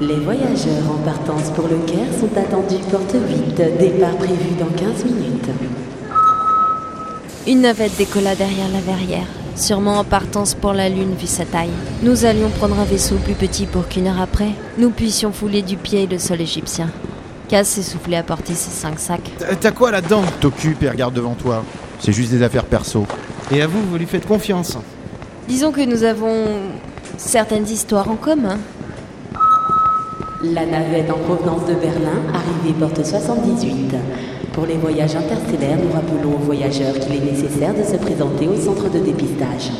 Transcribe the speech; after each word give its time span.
Les 0.00 0.16
voyageurs 0.16 0.90
en 0.90 0.96
partance 1.04 1.50
pour 1.50 1.68
le 1.68 1.76
Caire 1.86 2.08
sont 2.18 2.34
attendus 2.34 2.82
porte 2.90 3.14
8, 3.14 3.78
départ 3.78 4.16
prévu 4.16 4.54
dans 4.58 4.64
15 4.64 5.04
minutes. 5.04 5.50
Une 7.46 7.60
navette 7.60 7.98
décolla 7.98 8.34
derrière 8.34 8.68
la 8.72 8.80
verrière, 8.80 9.26
sûrement 9.56 9.98
en 9.98 10.04
partance 10.04 10.54
pour 10.54 10.72
la 10.72 10.88
Lune 10.88 11.14
vu 11.20 11.26
sa 11.26 11.44
taille. 11.44 11.68
Nous 12.02 12.24
allions 12.24 12.48
prendre 12.48 12.80
un 12.80 12.84
vaisseau 12.84 13.16
plus 13.16 13.34
petit 13.34 13.66
pour 13.66 13.88
qu'une 13.88 14.06
heure 14.06 14.22
après, 14.22 14.52
nous 14.78 14.88
puissions 14.88 15.32
fouler 15.32 15.60
du 15.60 15.76
pied 15.76 16.06
le 16.06 16.18
sol 16.18 16.40
égyptien. 16.40 16.88
Cass 17.48 17.68
s'est 17.68 17.82
soufflé 17.82 18.16
à 18.16 18.22
porter 18.22 18.54
ses 18.54 18.70
cinq 18.70 18.98
sacs. 18.98 19.30
T'as 19.60 19.72
quoi 19.72 19.90
là-dedans 19.90 20.22
T'occupes 20.40 20.82
et 20.82 20.88
regarde 20.88 21.12
devant 21.12 21.34
toi. 21.34 21.62
C'est 21.98 22.12
juste 22.12 22.30
des 22.30 22.42
affaires 22.42 22.64
perso. 22.64 23.06
Et 23.52 23.60
à 23.60 23.66
vous, 23.66 23.82
vous 23.82 23.98
lui 23.98 24.06
faites 24.06 24.26
confiance. 24.26 24.78
Disons 25.46 25.72
que 25.72 25.82
nous 25.82 26.04
avons 26.04 26.46
certaines 27.18 27.68
histoires 27.68 28.08
en 28.08 28.16
commun. 28.16 28.56
La 30.42 30.64
navette 30.64 31.10
en 31.10 31.18
provenance 31.18 31.66
de 31.66 31.74
Berlin, 31.74 32.22
arrivée 32.32 32.72
porte 32.78 33.04
78. 33.04 33.94
Pour 34.54 34.64
les 34.64 34.78
voyages 34.78 35.14
interstellaires, 35.14 35.76
nous 35.76 35.92
rappelons 35.92 36.34
aux 36.34 36.38
voyageurs 36.38 36.98
qu'il 36.98 37.14
est 37.14 37.32
nécessaire 37.32 37.74
de 37.74 37.82
se 37.82 37.96
présenter 37.96 38.48
au 38.48 38.56
centre 38.56 38.88
de 38.88 39.00
dépistage. 39.00 39.70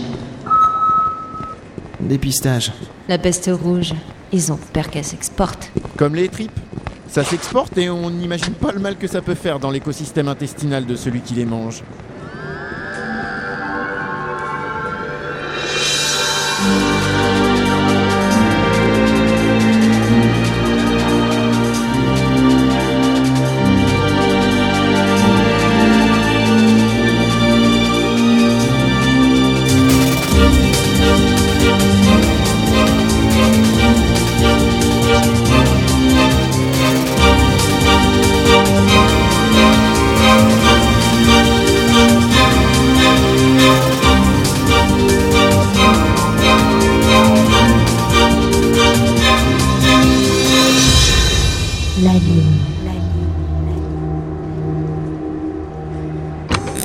Dépistage. 1.99 2.73
La 3.09 3.17
peste 3.17 3.51
rouge. 3.51 3.95
Ils 4.33 4.53
ont 4.53 4.59
peur 4.75 4.91
qu'elle 4.91 5.05
s'exporte. 5.05 5.73
Comme 5.97 6.15
les 6.15 6.29
tripes. 6.29 6.61
Ça 7.09 7.25
s'exporte 7.25 7.79
et 7.79 7.89
on 7.89 8.11
n'imagine 8.11 8.53
pas 8.53 8.73
le 8.73 8.81
mal 8.81 8.97
que 8.97 9.07
ça 9.07 9.23
peut 9.23 9.35
faire 9.35 9.61
dans 9.61 9.71
l'écosystème 9.71 10.29
intestinal 10.29 10.85
de 10.85 10.95
celui 10.95 11.23
qui 11.23 11.33
les 11.33 11.47
mange. 11.47 11.83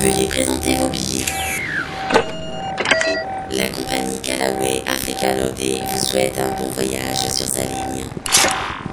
Veuillez 0.06 0.28
présenter 0.28 0.76
vos 0.76 0.88
billets. 0.88 1.26
La 3.50 3.68
compagnie 3.70 4.20
Callaway 4.22 4.84
Africa 4.86 5.34
Loadé 5.34 5.80
vous 5.90 5.98
souhaite 5.98 6.38
un 6.38 6.62
bon 6.62 6.70
voyage 6.70 7.18
sur 7.28 7.44
sa 7.44 7.62
ligne. 7.62 8.04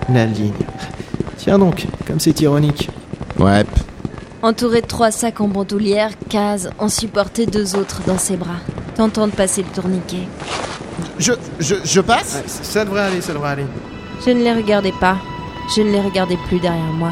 La 0.09 0.25
ligne. 0.25 0.53
Tiens 1.37 1.59
donc, 1.59 1.85
comme 2.07 2.19
c'est 2.19 2.41
ironique. 2.41 2.89
Ouais. 3.37 3.63
Entouré 4.41 4.81
de 4.81 4.87
trois 4.87 5.11
sacs 5.11 5.39
en 5.39 5.47
bandoulière, 5.47 6.09
Kaz 6.29 6.71
en 6.79 6.89
supportait 6.89 7.45
deux 7.45 7.75
autres 7.75 8.01
dans 8.07 8.17
ses 8.17 8.35
bras, 8.35 8.61
tentant 8.95 9.27
de 9.27 9.33
passer 9.33 9.61
le 9.61 9.69
tourniquet. 9.69 10.27
Je, 11.19 11.33
je, 11.59 11.75
je 11.83 12.01
passe 12.01 12.37
Ouais, 12.37 12.43
ça 12.47 12.85
devrait 12.85 13.01
aller, 13.01 13.21
ça 13.21 13.33
devrait 13.33 13.51
aller. 13.51 13.65
Je 14.25 14.31
ne 14.31 14.41
les 14.41 14.53
regardais 14.53 14.93
pas. 14.99 15.17
Je 15.75 15.83
ne 15.83 15.91
les 15.91 16.01
regardais 16.01 16.39
plus 16.47 16.59
derrière 16.59 16.91
moi. 16.91 17.11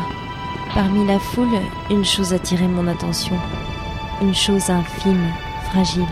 Parmi 0.74 1.06
la 1.06 1.20
foule, 1.20 1.60
une 1.92 2.04
chose 2.04 2.34
attirait 2.34 2.68
mon 2.68 2.88
attention. 2.88 3.36
Une 4.22 4.36
chose 4.36 4.70
infime, 4.70 5.34
fragile. 5.72 6.06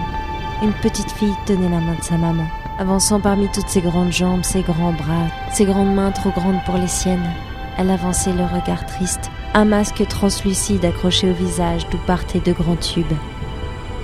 Une 0.63 0.73
petite 0.73 1.11
fille 1.11 1.35
tenait 1.45 1.69
la 1.69 1.79
main 1.79 1.93
de 1.93 2.03
sa 2.03 2.17
maman, 2.17 2.47
avançant 2.79 3.19
parmi 3.19 3.47
toutes 3.51 3.69
ses 3.69 3.81
grandes 3.81 4.11
jambes, 4.11 4.43
ses 4.43 4.63
grands 4.63 4.93
bras, 4.93 5.27
ses 5.53 5.65
grandes 5.65 5.93
mains 5.93 6.09
trop 6.09 6.31
grandes 6.31 6.63
pour 6.65 6.77
les 6.77 6.87
siennes. 6.87 7.29
Elle 7.77 7.91
avançait 7.91 8.33
le 8.33 8.45
regard 8.45 8.83
triste, 8.87 9.29
un 9.53 9.65
masque 9.65 10.03
translucide 10.07 10.83
accroché 10.85 11.29
au 11.29 11.33
visage 11.33 11.87
d'où 11.91 11.99
partaient 11.99 12.39
de 12.39 12.51
grands 12.51 12.77
tubes. 12.77 13.05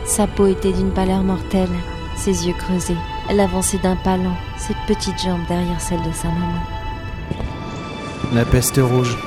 Sa 0.06 0.28
peau 0.28 0.46
était 0.46 0.72
d'une 0.72 0.92
pâleur 0.92 1.24
mortelle, 1.24 1.74
ses 2.16 2.46
yeux 2.46 2.54
creusés. 2.54 2.98
Elle 3.28 3.40
avançait 3.40 3.80
d'un 3.80 3.96
pas 3.96 4.18
lent, 4.18 4.38
ses 4.60 4.76
petites 4.86 5.20
jambes 5.20 5.48
derrière 5.48 5.82
celles 5.82 6.04
de 6.04 6.14
sa 6.14 6.28
maman. 6.28 6.62
La 8.34 8.46
peste 8.46 8.78
rouge. 8.78 9.18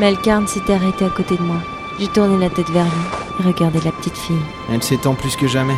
Melkarn 0.00 0.48
s'était 0.48 0.74
arrêté 0.74 1.04
à 1.04 1.10
côté 1.10 1.36
de 1.36 1.42
moi. 1.42 1.58
J'ai 2.00 2.08
tourné 2.08 2.36
la 2.36 2.50
tête 2.50 2.70
vers 2.70 2.84
lui 2.84 3.27
regardé 3.42 3.80
la 3.84 3.92
petite 3.92 4.16
fille. 4.16 4.40
Elle 4.72 4.82
s'étend 4.82 5.14
plus 5.14 5.36
que 5.36 5.46
jamais. 5.46 5.76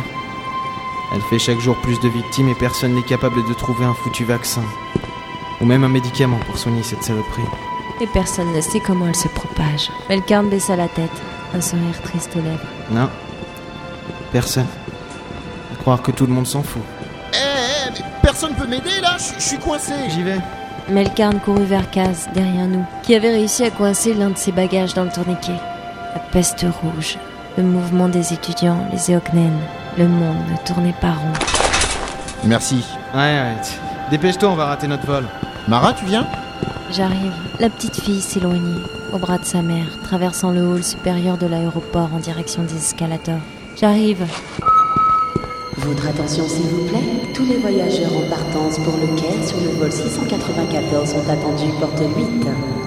Elle 1.13 1.21
fait 1.21 1.39
chaque 1.39 1.59
jour 1.59 1.75
plus 1.81 1.99
de 1.99 2.07
victimes 2.07 2.49
et 2.49 2.55
personne 2.55 2.95
n'est 2.95 3.03
capable 3.03 3.45
de 3.47 3.53
trouver 3.53 3.85
un 3.85 3.93
foutu 3.93 4.23
vaccin. 4.23 4.63
Ou 5.59 5.65
même 5.65 5.83
un 5.83 5.89
médicament 5.89 6.39
pour 6.45 6.57
soigner 6.57 6.83
cette 6.83 7.03
saloperie. 7.03 7.43
Et 7.99 8.07
personne 8.07 8.51
ne 8.53 8.61
sait 8.61 8.79
comment 8.79 9.07
elle 9.07 9.15
se 9.15 9.27
propage. 9.27 9.91
Melkarn 10.09 10.49
baissa 10.49 10.75
la 10.75 10.87
tête, 10.87 11.11
un 11.53 11.61
sourire 11.61 12.01
triste 12.01 12.35
aux 12.35 12.41
lèvres. 12.41 12.65
Non. 12.89 13.09
Personne. 14.31 14.67
À 15.73 15.75
croire 15.81 16.01
que 16.01 16.11
tout 16.11 16.25
le 16.25 16.33
monde 16.33 16.47
s'en 16.47 16.63
fout. 16.63 16.81
Eh, 17.33 17.37
eh, 17.37 17.91
mais 17.91 18.05
personne 18.21 18.55
peut 18.55 18.67
m'aider 18.67 19.01
là 19.01 19.17
Je 19.17 19.39
je 19.39 19.47
suis 19.47 19.59
coincé 19.59 19.93
J'y 20.09 20.23
vais. 20.23 20.39
Melkarn 20.89 21.39
courut 21.39 21.65
vers 21.65 21.89
Kaz, 21.91 22.29
derrière 22.33 22.67
nous, 22.67 22.85
qui 23.03 23.15
avait 23.15 23.31
réussi 23.31 23.63
à 23.63 23.69
coincer 23.69 24.13
l'un 24.13 24.29
de 24.29 24.37
ses 24.37 24.51
bagages 24.51 24.93
dans 24.93 25.03
le 25.03 25.11
tourniquet. 25.11 25.59
La 26.15 26.19
peste 26.31 26.65
rouge, 26.81 27.17
le 27.57 27.63
mouvement 27.63 28.07
des 28.07 28.33
étudiants, 28.33 28.87
les 28.91 29.13
Eoknen. 29.13 29.53
Le 29.97 30.07
monde 30.07 30.37
ne 30.49 30.57
tournait 30.65 30.95
pas 31.01 31.11
rond. 31.11 31.33
Merci. 32.45 32.83
Ouais, 33.13 33.19
ouais. 33.19 33.55
Dépêche-toi, 34.09 34.49
on 34.49 34.55
va 34.55 34.65
rater 34.65 34.87
notre 34.87 35.05
vol. 35.05 35.25
Mara, 35.67 35.93
tu 35.93 36.05
viens? 36.05 36.25
J'arrive. 36.91 37.33
La 37.59 37.69
petite 37.69 38.01
fille 38.01 38.21
s'éloignait, 38.21 38.81
au 39.13 39.17
bras 39.17 39.37
de 39.37 39.45
sa 39.45 39.61
mère, 39.61 39.85
traversant 40.03 40.51
le 40.51 40.65
hall 40.65 40.83
supérieur 40.83 41.37
de 41.37 41.45
l'aéroport 41.45 42.09
en 42.13 42.19
direction 42.19 42.63
des 42.63 42.75
escalators. 42.75 43.39
J'arrive. 43.79 44.25
Votre 45.77 46.07
attention 46.07 46.47
s'il 46.47 46.65
vous 46.65 46.85
plaît. 46.87 47.31
Tous 47.33 47.45
les 47.45 47.57
voyageurs 47.57 48.11
en 48.15 48.29
partance 48.29 48.77
pour 48.79 48.97
le 48.97 49.07
Caire 49.19 49.47
sur 49.47 49.57
le 49.57 49.77
vol 49.79 49.91
694 49.91 51.09
sont 51.09 51.29
attendus 51.29 51.71
porte 51.79 51.99
8. 51.99 52.80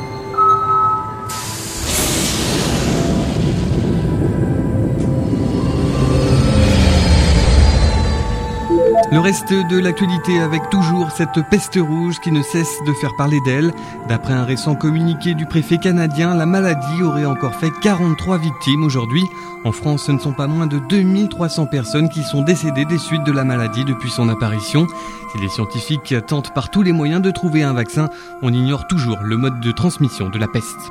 Le 9.15 9.21
reste 9.21 9.53
de 9.53 9.79
l'actualité 9.79 10.41
avec 10.41 10.71
toujours 10.71 11.13
cette 11.13 11.41
peste 11.49 11.79
rouge 11.81 12.19
qui 12.19 12.33
ne 12.33 12.43
cesse 12.43 12.83
de 12.85 12.93
faire 12.95 13.15
parler 13.15 13.39
d'elle. 13.45 13.73
D'après 14.09 14.33
un 14.33 14.43
récent 14.43 14.75
communiqué 14.75 15.35
du 15.35 15.47
préfet 15.47 15.79
canadien, 15.79 16.35
la 16.35 16.47
maladie 16.47 17.01
aurait 17.01 17.25
encore 17.25 17.55
fait 17.55 17.71
43 17.81 18.39
victimes 18.39 18.83
aujourd'hui. 18.83 19.23
En 19.63 19.71
France, 19.71 20.07
ce 20.07 20.11
ne 20.11 20.19
sont 20.19 20.33
pas 20.33 20.49
moins 20.49 20.67
de 20.67 20.81
2300 20.81 21.67
personnes 21.67 22.09
qui 22.09 22.25
sont 22.25 22.43
décédées 22.43 22.87
des 22.87 22.99
suites 22.99 23.23
de 23.23 23.31
la 23.31 23.45
maladie 23.45 23.85
depuis 23.85 24.11
son 24.11 24.29
apparition. 24.29 24.89
Si 25.31 25.39
les 25.41 25.49
scientifiques 25.49 26.17
tentent 26.27 26.53
par 26.53 26.71
tous 26.71 26.83
les 26.83 26.91
moyens 26.91 27.23
de 27.23 27.31
trouver 27.31 27.63
un 27.63 27.73
vaccin, 27.73 28.09
on 28.43 28.53
ignore 28.53 28.89
toujours 28.89 29.21
le 29.23 29.37
mode 29.37 29.61
de 29.61 29.71
transmission 29.71 30.29
de 30.29 30.41
la 30.41 30.49
peste. 30.49 30.91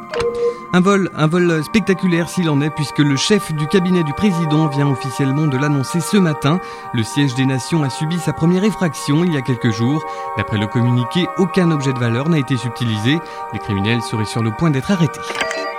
Un 0.76 0.80
vol, 0.80 1.12
un 1.16 1.28
vol 1.28 1.64
spectaculaire 1.64 2.30
s'il 2.30 2.50
en 2.50 2.60
est, 2.60 2.72
puisque 2.72 2.98
le 2.98 3.16
chef 3.16 3.54
du 3.54 3.68
cabinet 3.68 4.04
du 4.04 4.12
président 4.14 4.66
vient 4.66 4.88
officiellement 4.88 5.46
de 5.46 5.56
l'annoncer 5.56 6.00
ce 6.00 6.18
matin. 6.18 6.60
Le 6.96 7.04
siège 7.04 7.36
des 7.36 7.46
nations 7.46 7.84
a 7.84 7.92
subi 7.92 8.13
sa 8.20 8.34
première 8.34 8.64
effraction 8.64 9.24
il 9.24 9.34
y 9.34 9.38
a 9.38 9.42
quelques 9.42 9.72
jours. 9.72 10.04
D'après 10.38 10.58
le 10.58 10.68
communiqué, 10.68 11.26
aucun 11.38 11.72
objet 11.72 11.94
de 11.94 12.00
valeur 12.00 12.30
n'a 12.30 12.40
été 12.40 12.58
subtilisé. 12.58 13.20
Les 13.54 13.60
criminels 13.60 14.02
seraient 14.02 14.26
sur 14.26 14.44
le 14.44 14.52
point 14.52 14.72
d'être 14.72 14.92
arrêtés. 14.92 15.22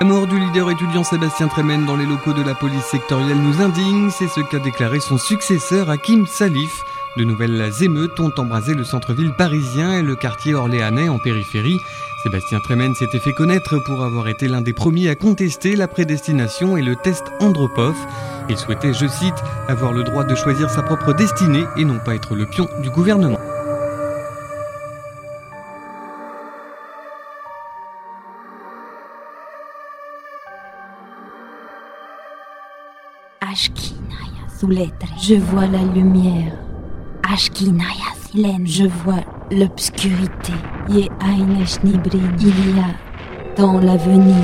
La 0.00 0.06
mort 0.06 0.26
du 0.26 0.38
leader 0.38 0.70
étudiant 0.70 1.04
Sébastien 1.04 1.48
Tremen 1.48 1.86
dans 1.86 1.96
les 1.96 2.06
locaux 2.06 2.32
de 2.32 2.42
la 2.42 2.54
police 2.54 2.84
sectorielle 2.84 3.40
nous 3.40 3.62
indigne, 3.62 4.10
c'est 4.10 4.28
ce 4.28 4.40
qu'a 4.40 4.58
déclaré 4.58 5.00
son 5.00 5.19
successeur 5.19 5.88
Hakim 5.88 6.26
Salif. 6.26 6.82
De 7.16 7.22
nouvelles 7.22 7.70
émeutes 7.81 8.19
ont 8.19 8.32
embrasé 8.37 8.75
le 8.75 8.82
centre-ville 8.82 9.32
parisien 9.38 9.92
et 9.92 10.02
le 10.02 10.16
quartier 10.16 10.54
orléanais 10.54 11.08
en 11.08 11.19
périphérie. 11.19 11.78
Sébastien 12.25 12.58
Tremen 12.58 12.94
s'était 12.94 13.20
fait 13.20 13.32
connaître 13.32 13.78
pour 13.84 14.02
avoir 14.02 14.26
été 14.28 14.48
l'un 14.48 14.62
des 14.62 14.72
premiers 14.72 15.10
à 15.10 15.14
contester 15.14 15.76
la 15.76 15.87
prédestination 15.87 16.76
et 16.76 16.82
le 16.82 16.96
test 16.96 17.25
Andropov. 17.38 17.94
Il 18.49 18.56
souhaitait, 18.56 18.93
je 18.93 19.06
cite, 19.06 19.35
avoir 19.69 19.93
le 19.93 20.05
droit 20.05 20.25
de 20.25 20.35
choisir 20.35 20.70
sa 20.70 20.82
propre 20.82 21.12
destinée 21.12 21.64
et 21.76 21.85
non 21.85 21.99
pas 21.99 22.14
être 22.14 22.35
le 22.35 22.46
pion 22.46 22.69
du 22.82 22.91
gouvernement. 22.91 23.38
Je 35.20 35.35
vois 35.35 35.67
la 35.67 35.82
lumière. 35.94 36.52
Je 38.64 38.85
vois 39.05 39.20
l'obscurité. 39.50 40.52
Il 40.88 40.99
y 40.99 41.08
a 41.08 41.08
dans 43.56 43.79
l'avenir 43.81 44.35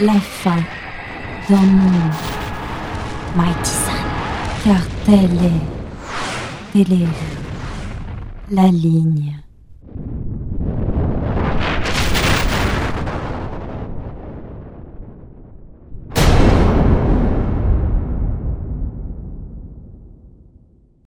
la 0.00 0.20
fin 0.20 0.56
d'un 1.48 1.56
monde. 1.56 2.29
Mighty-san, 3.36 3.94
car 4.64 4.82
telle 5.04 5.44
est, 5.44 5.62
telle 6.72 7.02
est 7.02 8.54
la 8.54 8.66
ligne. 8.66 9.36